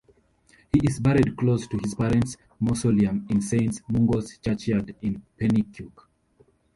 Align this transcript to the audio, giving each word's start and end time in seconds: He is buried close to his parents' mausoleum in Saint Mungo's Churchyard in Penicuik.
He 0.73 0.79
is 0.83 0.99
buried 0.99 1.37
close 1.37 1.67
to 1.67 1.77
his 1.77 1.93
parents' 1.93 2.35
mausoleum 2.59 3.27
in 3.29 3.39
Saint 3.39 3.87
Mungo's 3.87 4.35
Churchyard 4.39 4.95
in 5.03 5.21
Penicuik. 5.39 6.07